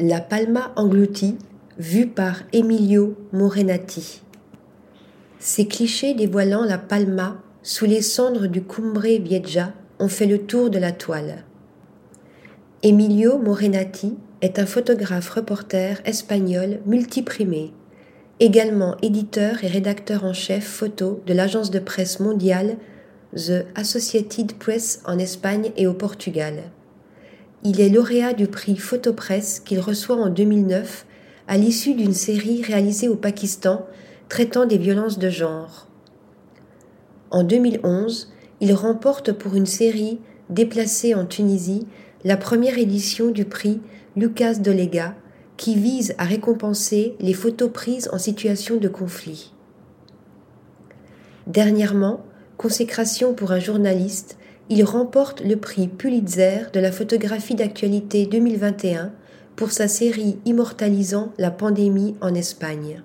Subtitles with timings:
[0.00, 1.36] La Palma engloutie,
[1.78, 4.22] vue par Emilio Morenati.
[5.38, 10.68] Ces clichés dévoilant la Palma sous les cendres du Cumbre Vieja ont fait le tour
[10.68, 11.44] de la toile.
[12.82, 17.72] Emilio Morenati est un photographe reporter espagnol multiprimé,
[18.40, 22.78] également éditeur et rédacteur en chef photo de l'agence de presse mondiale
[23.36, 26.64] The Associated Press en Espagne et au Portugal.
[27.66, 31.06] Il est lauréat du prix Photopresse qu'il reçoit en 2009
[31.48, 33.86] à l'issue d'une série réalisée au Pakistan
[34.28, 35.88] traitant des violences de genre.
[37.30, 41.86] En 2011, il remporte pour une série déplacée en Tunisie
[42.22, 43.80] la première édition du prix
[44.14, 45.14] Lucas Dolega
[45.56, 49.54] qui vise à récompenser les photos prises en situation de conflit.
[51.46, 52.26] Dernièrement,
[52.58, 54.36] consécration pour un journaliste,
[54.70, 59.12] il remporte le prix Pulitzer de la photographie d'actualité 2021
[59.56, 63.02] pour sa série immortalisant la pandémie en Espagne.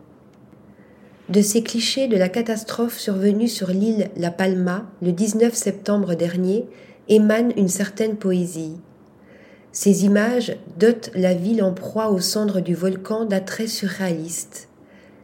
[1.27, 6.65] De ces clichés de la catastrophe survenue sur l'île La Palma le 19 septembre dernier
[7.07, 8.77] émane une certaine poésie.
[9.71, 14.69] Ces images dotent la ville en proie aux cendres du volcan d'attraits surréalistes.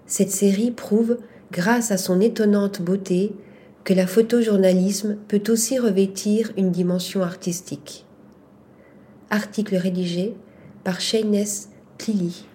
[0.05, 1.17] Cette série prouve,
[1.51, 3.33] grâce à son étonnante beauté,
[3.85, 8.03] que la photojournalisme peut aussi revêtir une dimension artistique.
[9.29, 10.35] Article rédigé
[10.83, 11.69] par Shayness
[11.99, 12.45] Tlili.